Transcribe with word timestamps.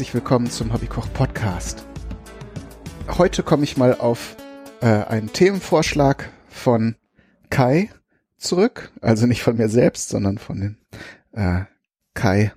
Herzlich 0.00 0.14
willkommen 0.14 0.50
zum 0.50 0.72
Hobbykoch 0.72 1.12
Podcast. 1.12 1.84
Heute 3.18 3.42
komme 3.42 3.64
ich 3.64 3.76
mal 3.76 3.94
auf 3.94 4.34
äh, 4.80 4.86
einen 4.86 5.30
Themenvorschlag 5.30 6.30
von 6.48 6.96
Kai 7.50 7.90
zurück, 8.38 8.92
also 9.02 9.26
nicht 9.26 9.42
von 9.42 9.58
mir 9.58 9.68
selbst, 9.68 10.08
sondern 10.08 10.38
von 10.38 10.58
dem 10.58 10.76
äh, 11.32 11.66
Kai, 12.14 12.50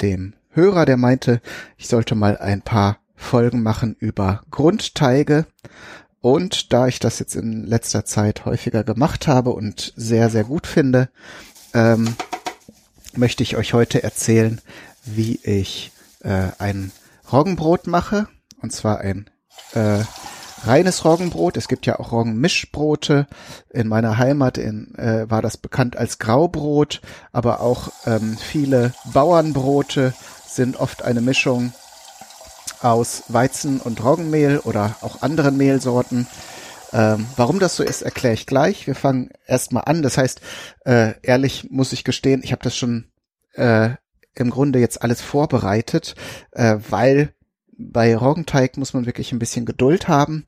dem 0.00 0.36
Hörer, 0.48 0.86
der 0.86 0.96
meinte, 0.96 1.42
ich 1.76 1.88
sollte 1.88 2.14
mal 2.14 2.38
ein 2.38 2.62
paar 2.62 2.96
Folgen 3.14 3.62
machen 3.62 3.94
über 3.98 4.40
Grundteige. 4.50 5.44
Und 6.22 6.72
da 6.72 6.86
ich 6.88 6.98
das 6.98 7.18
jetzt 7.18 7.36
in 7.36 7.66
letzter 7.66 8.06
Zeit 8.06 8.46
häufiger 8.46 8.84
gemacht 8.84 9.28
habe 9.28 9.50
und 9.50 9.92
sehr, 9.96 10.30
sehr 10.30 10.44
gut 10.44 10.66
finde, 10.66 11.10
ähm, 11.74 12.16
möchte 13.14 13.42
ich 13.42 13.54
euch 13.58 13.74
heute 13.74 14.02
erzählen, 14.02 14.62
wie 15.04 15.38
ich 15.42 15.92
äh, 16.24 16.48
ein 16.58 16.90
Roggenbrot 17.32 17.86
mache. 17.86 18.26
Und 18.60 18.72
zwar 18.72 18.98
ein 18.98 19.30
äh, 19.74 20.02
reines 20.64 21.04
Roggenbrot. 21.04 21.56
Es 21.56 21.68
gibt 21.68 21.86
ja 21.86 21.98
auch 21.98 22.12
Roggenmischbrote. 22.12 23.26
In 23.70 23.88
meiner 23.88 24.18
Heimat 24.18 24.58
in, 24.58 24.94
äh, 24.96 25.30
war 25.30 25.42
das 25.42 25.56
bekannt 25.56 25.96
als 25.96 26.18
Graubrot, 26.18 27.00
aber 27.32 27.60
auch 27.60 27.92
ähm, 28.06 28.36
viele 28.36 28.92
Bauernbrote 29.12 30.14
sind 30.46 30.76
oft 30.76 31.02
eine 31.02 31.20
Mischung 31.20 31.72
aus 32.80 33.24
Weizen 33.28 33.80
und 33.80 34.02
Roggenmehl 34.04 34.58
oder 34.58 34.96
auch 35.00 35.22
anderen 35.22 35.56
Mehlsorten. 35.56 36.26
Ähm, 36.92 37.26
warum 37.36 37.58
das 37.58 37.76
so 37.76 37.82
ist, 37.82 38.02
erkläre 38.02 38.34
ich 38.34 38.46
gleich. 38.46 38.86
Wir 38.86 38.94
fangen 38.94 39.30
erstmal 39.46 39.84
an. 39.86 40.02
Das 40.02 40.16
heißt, 40.16 40.40
äh, 40.84 41.14
ehrlich 41.22 41.70
muss 41.70 41.92
ich 41.92 42.04
gestehen, 42.04 42.42
ich 42.44 42.52
habe 42.52 42.62
das 42.62 42.76
schon 42.76 43.06
äh, 43.54 43.90
im 44.34 44.50
Grunde 44.50 44.78
jetzt 44.78 45.02
alles 45.02 45.20
vorbereitet, 45.20 46.14
äh, 46.52 46.76
weil 46.88 47.34
bei 47.76 48.16
Roggenteig 48.16 48.76
muss 48.76 48.94
man 48.94 49.06
wirklich 49.06 49.32
ein 49.32 49.38
bisschen 49.38 49.66
Geduld 49.66 50.08
haben. 50.08 50.44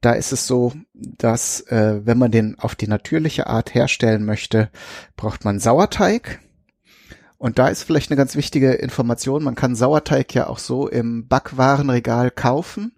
Da 0.00 0.12
ist 0.12 0.32
es 0.32 0.46
so, 0.46 0.72
dass 0.94 1.60
äh, 1.62 2.00
wenn 2.04 2.18
man 2.18 2.30
den 2.30 2.58
auf 2.58 2.74
die 2.74 2.88
natürliche 2.88 3.46
Art 3.46 3.74
herstellen 3.74 4.24
möchte, 4.24 4.70
braucht 5.16 5.44
man 5.44 5.58
Sauerteig. 5.58 6.40
Und 7.36 7.58
da 7.58 7.68
ist 7.68 7.84
vielleicht 7.84 8.10
eine 8.10 8.18
ganz 8.18 8.36
wichtige 8.36 8.72
Information. 8.72 9.42
Man 9.42 9.54
kann 9.54 9.74
Sauerteig 9.74 10.34
ja 10.34 10.46
auch 10.46 10.58
so 10.58 10.88
im 10.88 11.26
Backwarenregal 11.26 12.30
kaufen. 12.30 12.92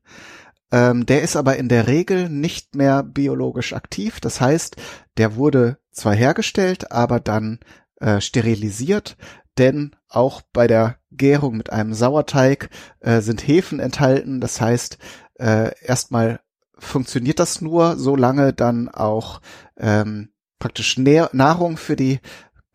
Ähm, 0.72 1.06
der 1.06 1.22
ist 1.22 1.36
aber 1.36 1.56
in 1.56 1.68
der 1.68 1.86
Regel 1.86 2.28
nicht 2.28 2.74
mehr 2.74 3.02
biologisch 3.02 3.72
aktiv. 3.72 4.20
Das 4.20 4.40
heißt, 4.40 4.76
der 5.16 5.36
wurde 5.36 5.78
zwar 5.92 6.14
hergestellt, 6.14 6.90
aber 6.90 7.20
dann 7.20 7.60
äh, 8.00 8.20
sterilisiert, 8.20 9.16
denn 9.58 9.94
auch 10.08 10.42
bei 10.52 10.66
der 10.66 10.96
Gärung 11.10 11.56
mit 11.56 11.70
einem 11.70 11.94
Sauerteig 11.94 12.70
äh, 13.00 13.20
sind 13.20 13.46
Hefen 13.46 13.80
enthalten. 13.80 14.40
Das 14.40 14.60
heißt, 14.60 14.98
äh, 15.38 15.72
erstmal 15.84 16.40
funktioniert 16.78 17.38
das 17.38 17.60
nur, 17.60 17.96
solange 17.96 18.52
dann 18.52 18.88
auch 18.88 19.40
ähm, 19.76 20.30
praktisch 20.58 20.98
Nähr 20.98 21.30
Nahrung 21.32 21.76
für 21.76 21.96
die 21.96 22.20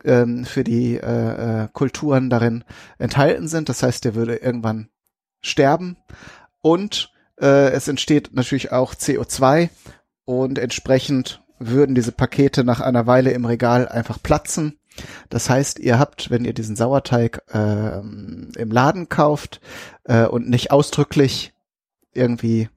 ähm, 0.04 0.46
für 0.46 0.64
die 0.64 0.96
äh, 0.96 1.64
äh, 1.64 1.68
Kulturen 1.74 2.30
darin 2.30 2.64
enthalten 2.98 3.48
sind. 3.48 3.70
Das 3.70 3.84
heißt, 3.84 4.06
der 4.06 4.16
würde 4.16 4.36
irgendwann 4.36 4.90
sterben 5.42 5.98
und 6.62 7.12
äh, 7.40 7.72
es 7.72 7.88
entsteht 7.88 8.34
natürlich 8.34 8.72
auch 8.72 8.94
CO2 8.94 9.70
und 10.26 10.60
entsprechend 10.60 11.42
würden 11.60 11.96
diese 11.96 12.12
Pakete 12.12 12.64
nach 12.64 12.82
einer 12.82 13.08
Weile 13.08 13.32
im 13.32 13.46
Regal 13.46 13.88
einfach 13.88 14.22
platzen 14.22 14.80
das 15.30 15.50
heißt, 15.50 15.80
ihr 15.80 16.00
habt, 16.00 16.30
wenn 16.30 16.46
ihr 16.46 16.54
diesen 16.54 16.76
Sauerteig 16.76 17.42
äh, 17.54 18.00
im 18.00 18.72
Laden 18.72 19.10
kauft 19.10 19.62
äh, 20.04 20.26
und 20.26 20.50
nicht 20.50 20.72
ausdrücklich 20.72 21.54
irgendwie 22.14 22.70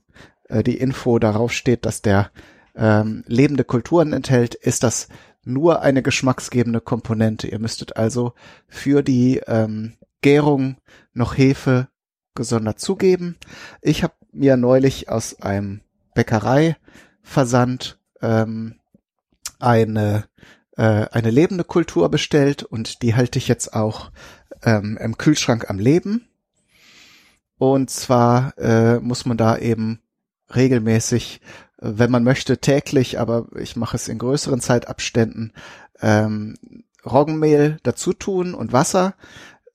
äh, 0.48 0.62
die 0.62 0.78
Info 0.78 1.18
darauf 1.18 1.52
steht, 1.52 1.86
dass 1.86 2.02
der 2.02 2.30
ähm, 2.76 3.24
lebende 3.26 3.64
Kulturen 3.64 4.12
enthält, 4.12 4.54
ist 4.54 4.82
das 4.82 5.08
nur 5.44 5.82
eine 5.82 6.02
geschmacksgebende 6.02 6.80
Komponente. 6.80 7.48
Ihr 7.48 7.58
müsstet 7.58 7.96
also 7.96 8.34
für 8.68 9.02
die 9.02 9.40
ähm, 9.46 9.94
Gärung 10.20 10.76
noch 11.12 11.36
Hefe 11.36 11.88
gesondert 12.34 12.78
zugeben. 12.78 13.36
Ich 13.80 14.02
habe 14.02 14.14
mir 14.32 14.56
neulich 14.56 15.08
aus 15.08 15.40
einem 15.40 15.80
Bäckereiversand 16.14 17.98
ähm, 18.20 18.76
eine 19.58 20.24
äh, 20.80 21.06
eine 21.12 21.30
lebende 21.30 21.62
Kultur 21.62 22.08
bestellt 22.08 22.62
und 22.62 23.02
die 23.02 23.14
halte 23.14 23.38
ich 23.38 23.48
jetzt 23.48 23.74
auch 23.74 24.10
ähm, 24.62 24.98
im 24.98 25.18
Kühlschrank 25.18 25.68
am 25.68 25.78
Leben. 25.78 26.26
Und 27.58 27.90
zwar 27.90 28.56
äh, 28.56 28.98
muss 28.98 29.26
man 29.26 29.36
da 29.36 29.58
eben 29.58 30.00
regelmäßig, 30.54 31.42
äh, 31.76 31.92
wenn 31.98 32.10
man 32.10 32.24
möchte, 32.24 32.58
täglich, 32.58 33.20
aber 33.20 33.48
ich 33.58 33.76
mache 33.76 33.94
es 33.94 34.08
in 34.08 34.16
größeren 34.16 34.62
Zeitabständen, 34.62 35.52
ähm, 36.00 36.56
Roggenmehl 37.04 37.76
dazu 37.82 38.14
tun 38.14 38.54
und 38.54 38.72
Wasser, 38.72 39.16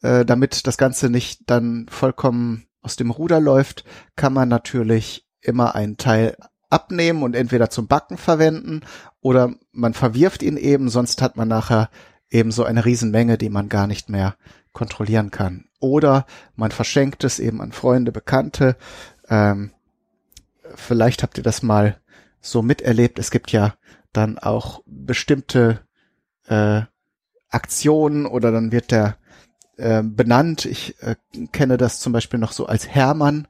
äh, 0.01 0.25
damit 0.25 0.65
das 0.65 0.75
Ganze 0.75 1.11
nicht 1.11 1.41
dann 1.45 1.85
vollkommen 1.87 2.65
aus 2.81 2.95
dem 2.95 3.11
Ruder 3.11 3.39
läuft, 3.39 3.85
kann 4.15 4.33
man 4.33 4.49
natürlich 4.49 5.27
immer 5.41 5.75
einen 5.75 5.97
Teil 5.97 6.35
abnehmen 6.75 7.23
und 7.23 7.35
entweder 7.35 7.69
zum 7.69 7.87
Backen 7.87 8.17
verwenden 8.17 8.81
oder 9.21 9.55
man 9.71 9.93
verwirft 9.93 10.43
ihn 10.43 10.57
eben, 10.57 10.89
sonst 10.89 11.21
hat 11.21 11.37
man 11.37 11.47
nachher 11.47 11.89
eben 12.29 12.51
so 12.51 12.65
eine 12.65 12.83
Riesenmenge, 12.83 13.37
die 13.37 13.49
man 13.49 13.69
gar 13.69 13.87
nicht 13.87 14.09
mehr 14.09 14.35
kontrollieren 14.73 15.31
kann. 15.31 15.65
Oder 15.79 16.25
man 16.55 16.71
verschenkt 16.71 17.23
es 17.23 17.39
eben 17.39 17.61
an 17.61 17.71
Freunde, 17.71 18.11
Bekannte. 18.11 18.75
Ähm, 19.29 19.71
vielleicht 20.75 21.23
habt 21.23 21.37
ihr 21.37 21.43
das 21.43 21.63
mal 21.63 21.97
so 22.41 22.61
miterlebt. 22.61 23.19
Es 23.19 23.31
gibt 23.31 23.53
ja 23.53 23.75
dann 24.11 24.37
auch 24.37 24.81
bestimmte 24.85 25.79
äh, 26.47 26.81
Aktionen 27.49 28.25
oder 28.25 28.51
dann 28.51 28.73
wird 28.73 28.91
der 28.91 29.17
äh, 29.77 30.03
benannt. 30.03 30.65
Ich 30.65 31.01
äh, 31.01 31.15
kenne 31.53 31.77
das 31.77 31.99
zum 31.99 32.11
Beispiel 32.11 32.39
noch 32.39 32.51
so 32.51 32.65
als 32.65 32.89
Hermann 32.89 33.47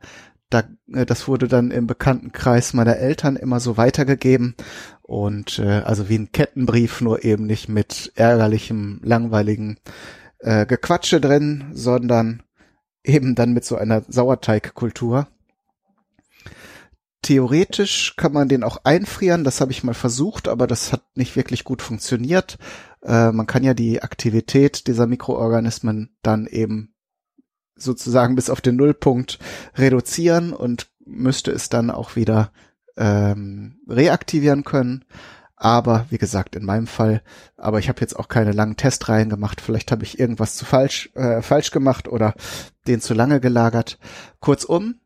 da, 0.49 0.63
äh, 0.91 1.05
das 1.05 1.27
wurde 1.27 1.47
dann 1.47 1.71
im 1.71 1.87
Bekanntenkreis 1.87 2.73
meiner 2.73 2.97
Eltern 2.97 3.35
immer 3.35 3.59
so 3.59 3.77
weitergegeben 3.77 4.55
und 5.01 5.59
äh, 5.59 5.81
also 5.81 6.09
wie 6.09 6.17
ein 6.17 6.31
Kettenbrief, 6.31 7.01
nur 7.01 7.23
eben 7.23 7.45
nicht 7.45 7.69
mit 7.69 8.11
ärgerlichem, 8.15 9.01
langweiligen 9.03 9.77
äh, 10.39 10.65
Gequatsche 10.65 11.21
drin, 11.21 11.65
sondern 11.73 12.43
eben 13.03 13.35
dann 13.35 13.53
mit 13.53 13.65
so 13.65 13.75
einer 13.75 14.03
Sauerteigkultur. 14.07 15.27
Theoretisch 17.21 18.15
kann 18.17 18.33
man 18.33 18.49
den 18.49 18.63
auch 18.63 18.77
einfrieren, 18.83 19.43
das 19.43 19.59
habe 19.59 19.71
ich 19.71 19.83
mal 19.83 19.95
versucht, 19.95 20.47
aber 20.47 20.67
das 20.67 20.93
hat 20.93 21.03
nicht 21.15 21.35
wirklich 21.35 21.63
gut 21.63 21.81
funktioniert. 21.81 22.59
Äh, 23.01 23.31
man 23.31 23.47
kann 23.47 23.63
ja 23.63 23.73
die 23.73 24.03
Aktivität 24.03 24.87
dieser 24.87 25.07
Mikroorganismen 25.07 26.15
dann 26.21 26.45
eben 26.45 26.94
sozusagen 27.75 28.35
bis 28.35 28.49
auf 28.49 28.61
den 28.61 28.75
Nullpunkt 28.75 29.39
reduzieren 29.75 30.53
und 30.53 30.87
müsste 31.05 31.51
es 31.51 31.69
dann 31.69 31.91
auch 31.91 32.15
wieder 32.15 32.51
ähm, 32.97 33.79
reaktivieren 33.87 34.63
können. 34.63 35.05
Aber 35.57 36.05
wie 36.09 36.17
gesagt, 36.17 36.55
in 36.55 36.65
meinem 36.65 36.87
Fall, 36.87 37.21
aber 37.57 37.79
ich 37.79 37.87
habe 37.87 38.01
jetzt 38.01 38.17
auch 38.17 38.27
keine 38.27 38.51
langen 38.51 38.75
Testreihen 38.75 39.29
gemacht. 39.29 39.61
Vielleicht 39.61 39.91
habe 39.91 40.03
ich 40.03 40.19
irgendwas 40.19 40.55
zu 40.55 40.65
falsch, 40.65 41.09
äh, 41.15 41.41
falsch 41.41 41.71
gemacht 41.71 42.07
oder 42.07 42.33
den 42.87 42.99
zu 42.99 43.13
lange 43.13 43.39
gelagert. 43.39 43.97
Kurzum, 44.41 44.99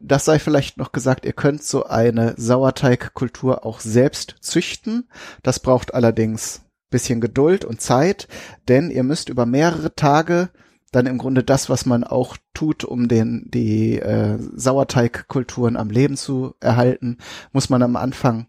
das 0.00 0.24
sei 0.24 0.38
vielleicht 0.38 0.78
noch 0.78 0.92
gesagt, 0.92 1.26
ihr 1.26 1.32
könnt 1.32 1.62
so 1.62 1.84
eine 1.84 2.34
Sauerteigkultur 2.36 3.66
auch 3.66 3.80
selbst 3.80 4.36
züchten. 4.40 5.08
Das 5.42 5.60
braucht 5.60 5.92
allerdings 5.92 6.62
bisschen 6.90 7.20
Geduld 7.20 7.66
und 7.66 7.82
Zeit, 7.82 8.28
denn 8.68 8.90
ihr 8.90 9.02
müsst 9.02 9.28
über 9.28 9.44
mehrere 9.44 9.94
Tage 9.94 10.48
dann 10.90 11.06
im 11.06 11.18
Grunde 11.18 11.44
das, 11.44 11.68
was 11.68 11.86
man 11.86 12.04
auch 12.04 12.36
tut, 12.54 12.84
um 12.84 13.08
den 13.08 13.50
die 13.50 13.98
äh, 13.98 14.38
Sauerteigkulturen 14.38 15.76
am 15.76 15.90
Leben 15.90 16.16
zu 16.16 16.54
erhalten, 16.60 17.18
muss 17.52 17.68
man 17.68 17.82
am 17.82 17.96
Anfang 17.96 18.46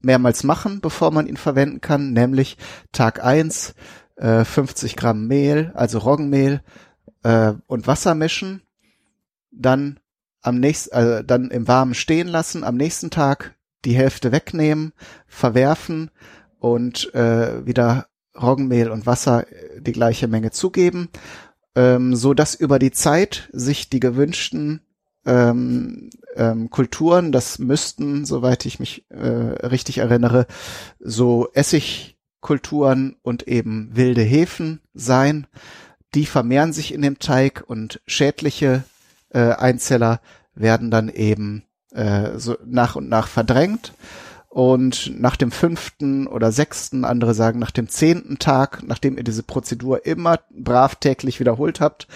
mehrmals 0.00 0.44
machen, 0.44 0.80
bevor 0.80 1.10
man 1.10 1.26
ihn 1.26 1.36
verwenden 1.36 1.80
kann, 1.80 2.12
nämlich 2.12 2.58
Tag 2.92 3.24
eins 3.24 3.74
äh, 4.16 4.44
50 4.44 4.96
Gramm 4.96 5.26
Mehl, 5.26 5.72
also 5.74 5.98
Roggenmehl 5.98 6.62
äh, 7.22 7.54
und 7.66 7.86
Wasser 7.86 8.14
mischen, 8.14 8.62
dann 9.50 9.98
am 10.42 10.60
nächsten, 10.60 10.94
äh, 10.94 11.24
dann 11.24 11.50
im 11.50 11.66
Warmen 11.66 11.94
stehen 11.94 12.28
lassen, 12.28 12.62
am 12.64 12.76
nächsten 12.76 13.10
Tag 13.10 13.56
die 13.84 13.94
Hälfte 13.94 14.30
wegnehmen, 14.30 14.92
verwerfen 15.26 16.10
und 16.58 17.12
äh, 17.14 17.66
wieder 17.66 18.06
Roggenmehl 18.40 18.90
und 18.90 19.06
Wasser 19.06 19.50
äh, 19.50 19.80
die 19.80 19.92
gleiche 19.92 20.28
Menge 20.28 20.50
zugeben 20.50 21.08
ähm, 21.74 22.14
so 22.14 22.34
dass 22.34 22.54
über 22.54 22.78
die 22.78 22.92
Zeit 22.92 23.48
sich 23.52 23.88
die 23.88 24.00
gewünschten 24.00 24.80
ähm, 25.26 26.10
ähm, 26.36 26.70
Kulturen, 26.70 27.32
das 27.32 27.58
müssten, 27.58 28.24
soweit 28.24 28.66
ich 28.66 28.78
mich 28.78 29.04
äh, 29.10 29.26
richtig 29.66 29.98
erinnere, 29.98 30.46
so 31.00 31.48
Essigkulturen 31.52 33.16
und 33.22 33.48
eben 33.48 33.90
wilde 33.94 34.22
Hefen 34.22 34.80
sein, 34.92 35.46
die 36.14 36.26
vermehren 36.26 36.72
sich 36.72 36.92
in 36.92 37.02
dem 37.02 37.18
Teig 37.18 37.64
und 37.66 38.00
schädliche 38.06 38.84
äh, 39.30 39.50
Einzeller 39.50 40.20
werden 40.54 40.90
dann 40.90 41.08
eben 41.08 41.64
äh, 41.92 42.38
so 42.38 42.56
nach 42.64 42.96
und 42.96 43.08
nach 43.08 43.26
verdrängt. 43.28 43.92
Und 44.54 45.20
nach 45.20 45.34
dem 45.34 45.50
fünften 45.50 46.28
oder 46.28 46.52
sechsten, 46.52 47.04
andere 47.04 47.34
sagen 47.34 47.58
nach 47.58 47.72
dem 47.72 47.88
zehnten 47.88 48.38
Tag, 48.38 48.84
nachdem 48.84 49.16
ihr 49.16 49.24
diese 49.24 49.42
Prozedur 49.42 50.06
immer 50.06 50.38
brav 50.52 50.94
täglich 50.94 51.40
wiederholt 51.40 51.80
habt, 51.80 52.06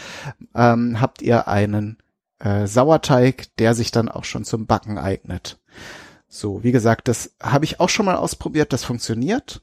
ähm, 0.55 1.01
habt 1.01 1.21
ihr 1.21 1.49
einen 1.49 1.97
äh, 2.39 2.69
Sauerteig, 2.69 3.49
der 3.59 3.75
sich 3.75 3.91
dann 3.91 4.09
auch 4.09 4.23
schon 4.23 4.45
zum 4.45 4.67
Backen 4.67 4.99
eignet. 4.99 5.59
So, 6.29 6.63
wie 6.63 6.71
gesagt, 6.71 7.09
das 7.09 7.35
habe 7.43 7.65
ich 7.65 7.81
auch 7.81 7.89
schon 7.89 8.07
mal 8.07 8.15
ausprobiert, 8.15 8.73
das 8.73 8.85
funktioniert. 8.85 9.61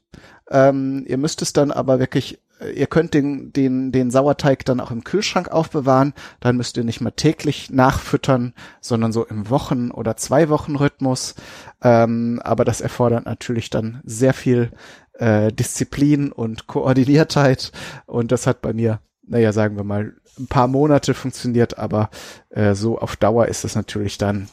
Ähm, 0.50 1.06
ihr 1.08 1.16
müsst 1.16 1.40
es 1.40 1.54
dann 1.54 1.70
aber 1.70 1.98
wirklich 1.98 2.40
ihr 2.74 2.86
könnt 2.86 3.14
den, 3.14 3.52
den, 3.52 3.92
den 3.92 4.10
Sauerteig 4.10 4.64
dann 4.64 4.80
auch 4.80 4.90
im 4.90 5.04
Kühlschrank 5.04 5.48
aufbewahren. 5.48 6.14
Dann 6.40 6.56
müsst 6.56 6.76
ihr 6.76 6.84
nicht 6.84 7.00
mal 7.00 7.10
täglich 7.10 7.70
nachfüttern, 7.70 8.54
sondern 8.80 9.12
so 9.12 9.24
im 9.24 9.50
Wochen- 9.50 9.90
oder 9.90 10.16
zwei 10.16 10.48
Wochen 10.48 10.76
Rhythmus. 10.76 11.34
Ähm, 11.82 12.40
aber 12.42 12.64
das 12.64 12.80
erfordert 12.80 13.26
natürlich 13.26 13.70
dann 13.70 14.00
sehr 14.04 14.32
viel 14.32 14.70
äh, 15.14 15.52
Disziplin 15.52 16.32
und 16.32 16.66
Koordiniertheit. 16.66 17.72
Und 18.06 18.32
das 18.32 18.46
hat 18.46 18.62
bei 18.62 18.72
mir, 18.72 19.00
naja, 19.26 19.52
sagen 19.52 19.76
wir 19.76 19.84
mal, 19.84 20.14
ein 20.38 20.46
paar 20.48 20.68
Monate 20.68 21.14
funktioniert, 21.14 21.78
aber 21.78 22.10
äh, 22.50 22.74
so 22.74 22.98
auf 22.98 23.16
Dauer 23.16 23.46
ist 23.46 23.64
es 23.64 23.74
natürlich 23.74 24.18
dann 24.18 24.48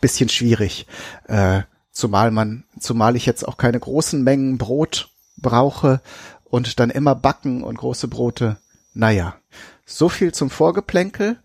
bisschen 0.00 0.28
schwierig. 0.28 0.86
Äh, 1.28 1.62
zumal 1.90 2.30
man, 2.30 2.64
zumal 2.78 3.16
ich 3.16 3.26
jetzt 3.26 3.46
auch 3.46 3.56
keine 3.56 3.78
großen 3.78 4.22
Mengen 4.22 4.58
Brot 4.58 5.10
brauche, 5.36 6.00
und 6.54 6.78
dann 6.78 6.90
immer 6.90 7.16
backen 7.16 7.64
und 7.64 7.78
große 7.78 8.06
Brote. 8.06 8.58
Naja, 8.92 9.34
so 9.84 10.08
viel 10.08 10.30
zum 10.30 10.50
Vorgeplänkel. 10.50 11.40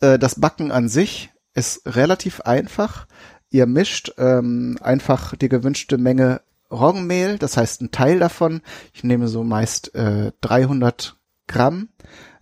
Äh, 0.00 0.18
das 0.18 0.40
Backen 0.40 0.72
an 0.72 0.88
sich 0.88 1.30
ist 1.54 1.82
relativ 1.86 2.40
einfach. 2.40 3.06
Ihr 3.50 3.66
mischt 3.66 4.14
ähm, 4.18 4.76
einfach 4.82 5.36
die 5.36 5.48
gewünschte 5.48 5.96
Menge 5.96 6.40
Roggenmehl, 6.72 7.38
das 7.38 7.56
heißt 7.56 7.82
ein 7.82 7.92
Teil 7.92 8.18
davon. 8.18 8.60
Ich 8.92 9.04
nehme 9.04 9.28
so 9.28 9.44
meist 9.44 9.94
äh, 9.94 10.32
300 10.40 11.16
Gramm 11.46 11.90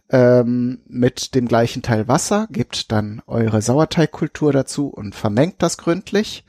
ähm, 0.09 0.81
mit 0.89 1.35
dem 1.35 1.47
gleichen 1.47 1.83
Teil 1.83 2.09
Wasser, 2.09 2.49
gebt 2.51 2.93
dann 2.93 3.21
eure 3.27 3.61
Sauerteigkultur 3.61 4.55
dazu 4.55 4.89
und 4.89 5.15
vermengt 5.15 5.57
das 5.59 5.77
gründlich, 5.77 6.47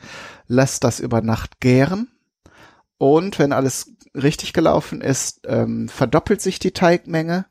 lasst 0.47 0.85
das 0.85 1.01
über 1.01 1.21
Nacht 1.21 1.59
gären 1.59 2.07
und 2.97 3.37
wenn 3.37 3.53
alles 3.53 3.91
richtig 4.17 4.53
gelaufen 4.53 5.01
ist, 5.01 5.41
ähm, 5.45 5.89
verdoppelt 5.89 6.41
sich 6.41 6.59
die 6.59 6.71
Teigmenge 6.71 7.45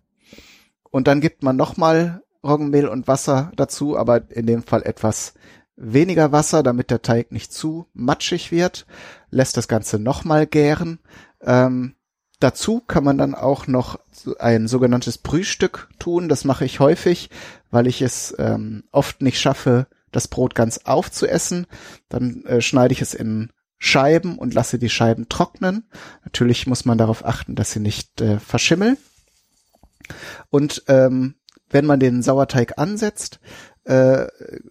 und 0.91 1.07
dann 1.07 1.21
gibt 1.21 1.43
man 1.43 1.57
nochmal 1.57 2.23
Roggenmehl 2.43 2.89
und 2.89 3.09
Wasser 3.09 3.53
dazu, 3.57 3.99
aber 3.99 4.31
in 4.31 4.47
dem 4.47 4.63
Fall 4.63 4.83
etwas 4.83 5.35
weniger 5.77 6.33
Wasser, 6.33 6.63
damit 6.63 6.91
der 6.91 7.03
Teig 7.03 7.33
nicht 7.33 7.53
zu 7.53 7.87
matschig 7.93 8.51
wird, 8.51 8.87
lässt 9.31 9.57
das 9.57 9.69
Ganze 9.69 9.99
nochmal 9.99 10.47
gären. 10.47 10.99
Ähm, 11.43 11.97
dazu 12.41 12.81
kann 12.81 13.05
man 13.05 13.19
dann 13.19 13.35
auch 13.35 13.67
noch 13.67 14.01
ein 14.39 14.69
sogenanntes 14.69 15.19
Brühstück 15.19 15.89
tun. 15.99 16.29
Das 16.29 16.45
mache 16.45 16.65
ich 16.65 16.81
häufig, 16.81 17.31
weil 17.71 17.87
ich 17.87 18.01
es 18.01 18.35
ähm, 18.39 18.85
oft 18.91 19.21
nicht 19.21 19.41
schaffe, 19.41 19.87
das 20.13 20.29
Brot 20.29 20.55
ganz 20.55 20.79
aufzuessen. 20.85 21.67
Dann 22.09 22.45
äh, 22.47 22.63
schneide 22.63 22.93
ich 22.93 23.03
es 23.03 23.13
in 23.13 23.51
Scheiben 23.79 24.39
und 24.39 24.55
lasse 24.55 24.79
die 24.79 24.89
Scheiben 24.89 25.29
trocknen. 25.29 25.89
Natürlich 26.25 26.67
muss 26.67 26.85
man 26.85 26.99
darauf 26.99 27.25
achten, 27.25 27.55
dass 27.55 27.73
sie 27.73 27.81
nicht 27.81 28.21
äh, 28.21 28.39
verschimmeln. 28.39 28.97
Und 30.51 30.85
ähm, 30.89 31.35
wenn 31.69 31.87
man 31.87 32.01
den 32.01 32.23
Sauerteig 32.23 32.79
ansetzt, 32.79 33.41
äh, 33.85 34.27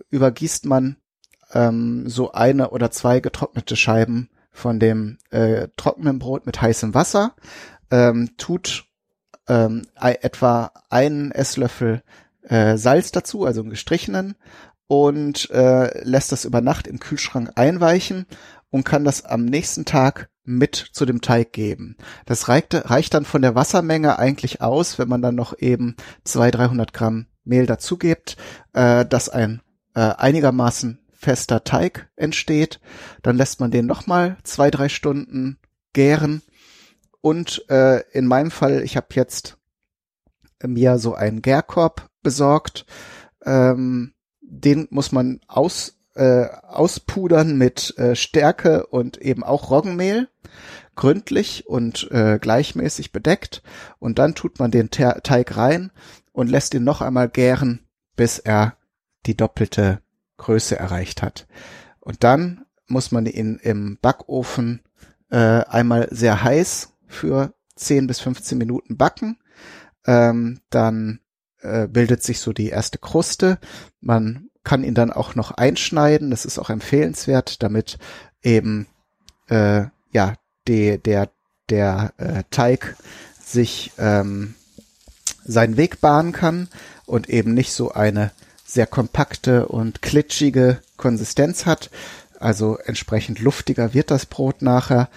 übergießt 0.10 0.66
man 0.66 0.98
ähm, 1.54 2.10
so 2.10 2.32
eine 2.32 2.72
oder 2.72 2.92
zwei 2.92 3.20
getrocknete 3.20 3.76
Scheiben 3.76 4.30
von 4.52 4.80
dem 4.80 5.18
äh, 5.32 5.68
trockenen 5.76 6.20
Brot 6.20 6.46
mit 6.46 6.62
heißem 6.62 6.94
Wasser, 6.94 7.36
ähm, 7.92 8.32
tut 8.38 8.86
ähm, 9.48 9.86
etwa 9.96 10.72
einen 10.90 11.32
Esslöffel 11.32 12.02
äh, 12.44 12.78
Salz 12.78 13.12
dazu, 13.12 13.46
also 13.46 13.62
einen 13.62 13.70
gestrichenen, 13.70 14.36
und 14.88 15.50
äh, 15.50 16.04
lässt 16.04 16.32
das 16.32 16.46
über 16.46 16.62
Nacht 16.62 16.88
im 16.88 17.00
Kühlschrank 17.00 17.52
einweichen 17.56 18.28
und 18.70 18.84
kann 18.84 19.04
das 19.04 19.24
am 19.24 19.46
nächsten 19.46 19.86
Tag 19.86 20.30
mit 20.44 20.76
zu 20.76 21.06
dem 21.06 21.22
Teig 21.22 21.54
geben. 21.54 21.98
Das 22.26 22.48
reicht, 22.48 22.74
reicht 22.74 23.14
dann 23.14 23.26
von 23.26 23.42
der 23.42 23.56
Wassermenge 23.56 24.20
eigentlich 24.20 24.62
aus, 24.62 25.00
wenn 25.00 25.10
man 25.10 25.22
dann 25.22 25.36
noch 25.36 25.58
eben 25.60 25.96
200, 26.24 26.60
300 26.60 26.94
Gramm 26.94 27.28
Mehl 27.44 27.66
dazu 27.66 27.98
gibt, 27.98 28.38
äh, 28.74 29.06
dass 29.06 29.30
ein 29.30 29.62
äh, 29.96 30.00
einigermaßen 30.00 31.00
fester 31.14 31.64
Teig 31.64 32.10
entsteht. 32.16 32.80
Dann 33.24 33.38
lässt 33.38 33.60
man 33.60 33.72
den 33.72 33.86
nochmal 33.86 34.38
zwei, 34.44 34.70
drei 34.70 34.90
Stunden 34.90 35.58
gären. 35.94 36.42
Und 37.22 37.68
äh, 37.70 38.02
in 38.12 38.28
meinem 38.28 38.52
Fall, 38.52 38.84
ich 38.84 38.98
habe 38.98 39.08
jetzt 39.12 39.58
mir 40.62 41.00
so 41.00 41.16
einen 41.16 41.42
Gärkorb 41.42 42.10
besorgt. 42.22 42.86
Ähm, 43.44 44.14
den 44.42 44.88
muss 44.92 45.12
man 45.12 45.40
aus 45.48 45.95
äh, 46.16 46.48
auspudern 46.64 47.58
mit 47.58 47.98
äh, 47.98 48.16
Stärke 48.16 48.88
und 48.88 49.18
eben 49.18 49.44
auch 49.44 49.70
Roggenmehl, 49.70 50.30
gründlich 50.96 51.68
und 51.68 52.10
äh, 52.12 52.40
gleichmäßig 52.40 53.12
bedeckt. 53.12 53.62
Und 54.00 54.18
dann 54.20 54.36
tut 54.36 54.60
man 54.60 54.72
den 54.72 54.90
Te 54.90 55.20
Teig 55.24 55.56
rein 55.58 55.92
und 56.32 56.50
lässt 56.50 56.74
ihn 56.74 56.84
noch 56.84 57.02
einmal 57.02 57.30
gären, 57.30 57.82
bis 58.16 58.40
er 58.40 58.76
die 59.26 59.36
doppelte 59.36 60.02
Größe 60.38 60.78
erreicht 60.78 61.22
hat. 61.22 61.48
Und 62.00 62.24
dann 62.24 62.66
muss 62.88 63.12
man 63.12 63.26
ihn 63.26 63.60
im 63.62 63.98
Backofen 64.02 64.82
äh, 65.30 65.38
einmal 65.38 66.08
sehr 66.12 66.44
heiß 66.44 66.94
für 67.08 67.54
10 67.76 68.08
bis 68.08 68.20
15 68.20 68.58
Minuten 68.58 68.98
backen. 68.98 69.38
Ähm, 70.06 70.62
dann 70.70 71.20
äh, 71.62 71.88
bildet 71.88 72.24
sich 72.24 72.40
so 72.40 72.54
die 72.54 72.70
erste 72.70 73.00
Kruste. 73.00 73.60
Man 74.00 74.50
kann 74.66 74.84
ihn 74.84 74.96
dann 74.96 75.14
auch 75.14 75.36
noch 75.36 75.52
einschneiden. 75.52 76.32
Das 76.32 76.44
ist 76.44 76.60
auch 76.60 76.70
empfehlenswert, 76.70 77.64
damit 77.64 77.98
eben 78.44 78.88
äh, 79.48 79.84
ja 80.12 80.34
die, 80.68 80.98
der 80.98 81.30
der 81.70 82.14
äh, 82.18 82.44
Teig 82.52 82.96
sich 83.42 83.92
ähm, 83.98 84.56
seinen 85.44 85.78
Weg 85.78 86.02
bahnen 86.02 86.32
kann 86.32 86.68
und 87.06 87.30
eben 87.30 87.54
nicht 87.54 87.72
so 87.72 87.92
eine 87.92 88.32
sehr 88.66 88.88
kompakte 88.88 89.68
und 89.68 90.02
klitschige 90.02 90.80
Konsistenz 90.98 91.66
hat. 91.66 91.90
Also 92.40 92.78
entsprechend 92.78 93.40
luftiger 93.40 93.94
wird 93.94 94.12
das 94.12 94.26
Brot 94.26 94.62
nachher. 94.62 95.10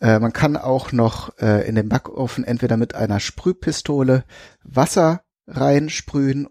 Äh, 0.00 0.18
man 0.18 0.32
kann 0.32 0.56
auch 0.56 0.92
noch 0.92 1.36
äh, 1.38 1.66
in 1.66 1.74
den 1.74 1.88
Backofen 1.88 2.44
entweder 2.44 2.76
mit 2.76 2.94
einer 2.94 3.20
Sprühpistole 3.20 4.24
Wasser 4.62 5.22
reinsprühen 5.46 6.48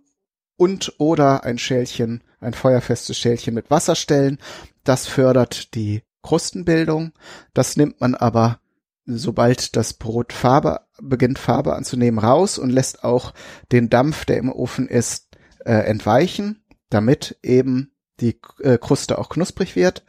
und 0.59 0.93
oder 0.97 1.45
ein 1.45 1.57
Schälchen, 1.57 2.21
ein 2.41 2.53
feuerfestes 2.53 3.17
Schälchen 3.17 3.53
mit 3.53 3.71
Wasser 3.71 3.95
stellen. 3.95 4.37
Das 4.83 5.07
fördert 5.07 5.73
die 5.73 6.03
Krustenbildung. 6.21 7.13
Das 7.53 7.77
nimmt 7.77 8.01
man 8.01 8.13
aber, 8.13 8.59
sobald 9.05 9.77
das 9.77 9.93
Brot 9.93 10.33
Farbe 10.33 10.81
beginnt 11.01 11.39
Farbe 11.39 11.75
anzunehmen, 11.75 12.19
raus 12.19 12.57
und 12.57 12.71
lässt 12.71 13.05
auch 13.05 13.33
den 13.71 13.89
Dampf, 13.89 14.25
der 14.25 14.37
im 14.37 14.51
Ofen 14.51 14.89
ist, 14.89 15.29
äh, 15.65 15.71
entweichen, 15.71 16.61
damit 16.89 17.37
eben 17.41 17.93
die 18.19 18.37
äh, 18.59 18.77
Kruste 18.77 19.17
auch 19.17 19.29
knusprig 19.29 19.77
wird. 19.77 20.03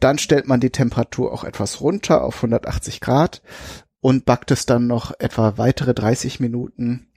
Dann 0.00 0.18
stellt 0.18 0.46
man 0.46 0.60
die 0.60 0.70
Temperatur 0.70 1.32
auch 1.32 1.44
etwas 1.44 1.80
runter 1.80 2.22
auf 2.22 2.36
180 2.36 3.00
Grad 3.00 3.40
und 4.00 4.26
backt 4.26 4.50
es 4.50 4.66
dann 4.66 4.86
noch 4.86 5.12
etwa 5.18 5.56
weitere 5.56 5.94
30 5.94 6.40
Minuten 6.40 7.07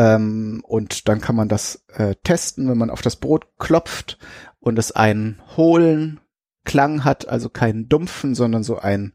ähm, 0.00 0.62
und 0.66 1.08
dann 1.08 1.20
kann 1.20 1.36
man 1.36 1.48
das 1.48 1.84
äh, 1.88 2.14
testen, 2.24 2.70
wenn 2.70 2.78
man 2.78 2.88
auf 2.88 3.02
das 3.02 3.16
Brot 3.16 3.48
klopft 3.58 4.16
und 4.58 4.78
es 4.78 4.92
einen 4.92 5.42
hohlen 5.58 6.20
Klang 6.64 7.04
hat, 7.04 7.28
also 7.28 7.50
keinen 7.50 7.90
dumpfen, 7.90 8.34
sondern 8.34 8.62
so 8.62 8.78
einen, 8.78 9.12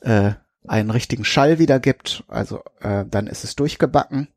äh, 0.00 0.32
einen 0.64 0.90
richtigen 0.90 1.24
Schall 1.24 1.58
wiedergibt. 1.58 2.22
Also 2.28 2.62
äh, 2.78 3.04
dann 3.10 3.26
ist 3.26 3.42
es 3.42 3.56
durchgebacken. 3.56 4.28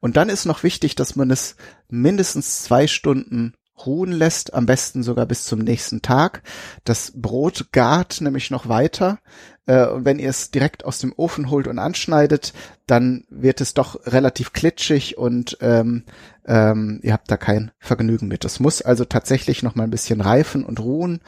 Und 0.00 0.16
dann 0.16 0.30
ist 0.30 0.46
noch 0.46 0.62
wichtig, 0.62 0.94
dass 0.94 1.16
man 1.16 1.30
es 1.30 1.56
mindestens 1.90 2.62
zwei 2.62 2.86
Stunden 2.86 3.52
ruhen 3.84 4.12
lässt, 4.12 4.54
am 4.54 4.66
besten 4.66 5.02
sogar 5.02 5.26
bis 5.26 5.44
zum 5.44 5.60
nächsten 5.60 6.02
Tag. 6.02 6.42
Das 6.84 7.12
Brot 7.14 7.72
gart 7.72 8.20
nämlich 8.20 8.50
noch 8.50 8.68
weiter. 8.68 9.18
Äh, 9.66 9.86
und 9.86 10.04
wenn 10.04 10.18
ihr 10.18 10.30
es 10.30 10.50
direkt 10.50 10.84
aus 10.84 10.98
dem 10.98 11.12
Ofen 11.16 11.50
holt 11.50 11.66
und 11.66 11.78
anschneidet, 11.78 12.52
dann 12.86 13.24
wird 13.28 13.60
es 13.60 13.74
doch 13.74 14.06
relativ 14.06 14.52
klitschig 14.52 15.18
und 15.18 15.58
ähm, 15.60 16.04
ähm, 16.46 17.00
ihr 17.02 17.12
habt 17.12 17.30
da 17.30 17.36
kein 17.36 17.72
Vergnügen 17.78 18.28
mit. 18.28 18.44
Es 18.44 18.60
muss 18.60 18.82
also 18.82 19.04
tatsächlich 19.04 19.62
noch 19.62 19.74
mal 19.74 19.84
ein 19.84 19.90
bisschen 19.90 20.20
reifen 20.20 20.64
und 20.64 20.80
ruhen. 20.80 21.20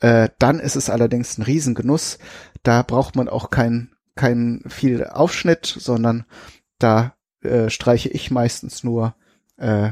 Äh, 0.00 0.28
dann 0.38 0.60
ist 0.60 0.76
es 0.76 0.90
allerdings 0.90 1.38
ein 1.38 1.42
Riesengenuss. 1.42 2.18
Da 2.62 2.82
braucht 2.82 3.16
man 3.16 3.28
auch 3.28 3.50
kein, 3.50 3.92
kein 4.14 4.62
viel 4.66 5.04
Aufschnitt, 5.04 5.66
sondern 5.66 6.26
da 6.78 7.14
äh, 7.42 7.70
streiche 7.70 8.08
ich 8.08 8.30
meistens 8.30 8.84
nur 8.84 9.14
äh, 9.56 9.90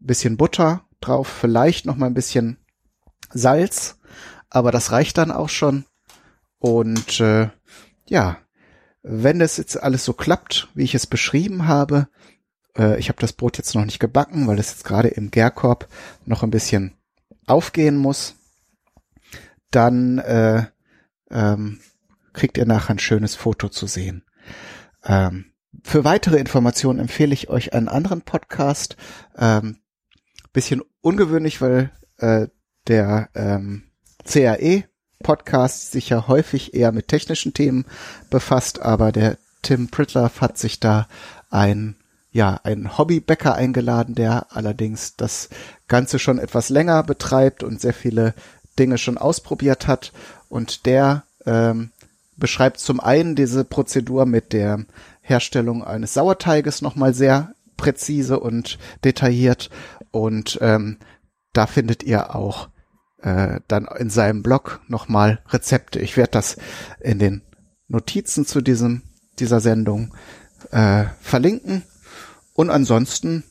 bisschen 0.00 0.36
Butter 0.36 0.87
drauf, 1.00 1.28
vielleicht 1.28 1.86
noch 1.86 1.96
mal 1.96 2.06
ein 2.06 2.14
bisschen 2.14 2.58
Salz, 3.30 3.98
aber 4.50 4.72
das 4.72 4.92
reicht 4.92 5.18
dann 5.18 5.30
auch 5.30 5.48
schon. 5.48 5.84
Und 6.58 7.20
äh, 7.20 7.50
ja, 8.06 8.38
wenn 9.02 9.38
das 9.38 9.56
jetzt 9.56 9.80
alles 9.80 10.04
so 10.04 10.12
klappt, 10.12 10.68
wie 10.74 10.84
ich 10.84 10.94
es 10.94 11.06
beschrieben 11.06 11.66
habe, 11.66 12.08
äh, 12.76 12.98
ich 12.98 13.08
habe 13.08 13.20
das 13.20 13.32
Brot 13.32 13.58
jetzt 13.58 13.74
noch 13.74 13.84
nicht 13.84 14.00
gebacken, 14.00 14.46
weil 14.46 14.58
es 14.58 14.70
jetzt 14.70 14.84
gerade 14.84 15.08
im 15.08 15.30
Gärkorb 15.30 15.88
noch 16.24 16.42
ein 16.42 16.50
bisschen 16.50 16.94
aufgehen 17.46 17.96
muss, 17.96 18.34
dann 19.70 20.18
äh, 20.18 20.66
ähm, 21.30 21.80
kriegt 22.32 22.58
ihr 22.58 22.66
nachher 22.66 22.94
ein 22.94 22.98
schönes 22.98 23.34
Foto 23.34 23.68
zu 23.68 23.86
sehen. 23.86 24.24
Ähm, 25.04 25.52
für 25.84 26.04
weitere 26.04 26.38
Informationen 26.38 26.98
empfehle 26.98 27.34
ich 27.34 27.48
euch 27.50 27.72
einen 27.72 27.88
anderen 27.88 28.22
Podcast. 28.22 28.96
Ähm, 29.36 29.78
bisschen 30.58 30.82
ungewöhnlich, 31.02 31.60
weil 31.60 31.92
äh, 32.16 32.48
der 32.88 33.28
ähm, 33.36 33.84
CAE 34.24 34.82
Podcast 35.22 35.92
sich 35.92 36.08
ja 36.08 36.26
häufig 36.26 36.74
eher 36.74 36.90
mit 36.90 37.06
technischen 37.06 37.54
Themen 37.54 37.84
befasst, 38.28 38.82
aber 38.82 39.12
der 39.12 39.38
Tim 39.62 39.86
Pritloff 39.86 40.40
hat 40.40 40.58
sich 40.58 40.80
da 40.80 41.06
ein 41.48 41.94
ja, 42.32 42.58
ein 42.64 42.98
Hobbybäcker 42.98 43.54
eingeladen, 43.54 44.16
der 44.16 44.48
allerdings 44.50 45.14
das 45.14 45.48
Ganze 45.86 46.18
schon 46.18 46.40
etwas 46.40 46.70
länger 46.70 47.04
betreibt 47.04 47.62
und 47.62 47.80
sehr 47.80 47.94
viele 47.94 48.34
Dinge 48.80 48.98
schon 48.98 49.16
ausprobiert 49.16 49.86
hat. 49.86 50.12
Und 50.48 50.86
der 50.86 51.22
ähm, 51.46 51.92
beschreibt 52.36 52.80
zum 52.80 52.98
einen 52.98 53.36
diese 53.36 53.64
Prozedur 53.64 54.26
mit 54.26 54.52
der 54.52 54.84
Herstellung 55.20 55.84
eines 55.84 56.14
Sauerteiges 56.14 56.82
nochmal 56.82 57.14
sehr 57.14 57.54
präzise 57.78 58.38
und 58.38 58.78
detailliert. 59.04 59.70
Und 60.18 60.58
ähm, 60.60 60.98
da 61.52 61.66
findet 61.66 62.02
ihr 62.02 62.34
auch 62.34 62.68
äh, 63.22 63.60
dann 63.68 63.88
in 63.98 64.10
seinem 64.10 64.42
Blog 64.42 64.80
nochmal 64.88 65.40
Rezepte. 65.48 66.00
Ich 66.00 66.16
werde 66.16 66.32
das 66.32 66.56
in 67.00 67.18
den 67.18 67.42
Notizen 67.88 68.46
zu 68.46 68.60
diesem 68.60 69.02
dieser 69.38 69.60
Sendung 69.60 70.14
äh, 70.70 71.04
verlinken. 71.20 71.82
Und 72.52 72.70
ansonsten 72.70 73.44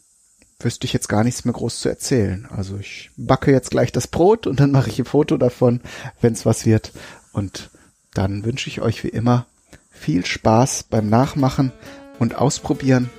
wüsste 0.60 0.86
ich 0.86 0.94
jetzt 0.94 1.08
gar 1.08 1.24
nichts 1.24 1.46
mehr 1.46 1.54
groß 1.54 1.80
zu 1.80 1.90
erzählen. 1.90 2.48
Also 2.52 2.78
ich 2.78 3.12
backe 3.16 3.52
jetzt 3.52 3.72
gleich 3.72 3.92
das 3.92 4.08
Brot 4.08 4.48
und 4.48 4.60
dann 4.60 4.72
mache 4.72 4.90
ich 4.90 5.00
ein 5.00 5.06
Foto 5.06 5.38
davon, 5.38 5.82
wenn 6.20 6.34
es 6.34 6.46
was 6.46 6.66
wird. 6.66 6.92
Und 7.32 7.70
dann 8.14 8.44
wünsche 8.44 8.70
ich 8.70 8.82
euch 8.82 9.04
wie 9.04 9.10
immer 9.10 9.46
viel 9.92 10.26
Spaß 10.26 10.84
beim 10.84 11.10
Nachmachen 11.10 11.72
und 12.20 12.36
Ausprobieren. 12.36 13.10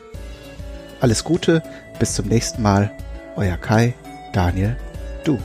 Alles 1.01 1.25
Gute, 1.25 1.63
bis 1.99 2.15
zum 2.15 2.27
nächsten 2.27 2.63
Mal. 2.63 2.93
Euer 3.39 3.57
Kai, 3.61 3.95
Daniel, 4.33 4.77
du. 5.25 5.39